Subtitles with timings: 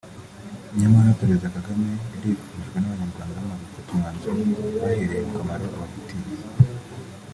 [0.79, 4.41] nyamara Perezida Kagame yarifujwe n’Abanyarwanda bamaze gufata umwanzuro
[4.81, 6.25] bahereye ku kamaro abafitiye